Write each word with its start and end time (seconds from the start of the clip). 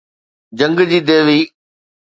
جنگ 0.59 0.77
جي 0.91 0.99
ديوي 1.07 1.39